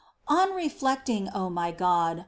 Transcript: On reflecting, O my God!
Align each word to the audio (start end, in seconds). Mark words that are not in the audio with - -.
On 0.27 0.53
reflecting, 0.55 1.29
O 1.31 1.51
my 1.51 1.69
God! 1.71 2.19